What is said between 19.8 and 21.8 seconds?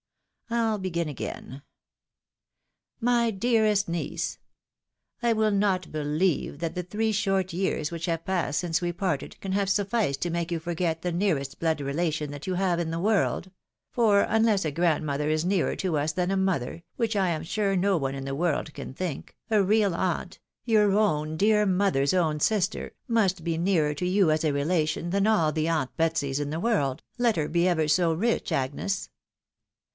aunt, your own dear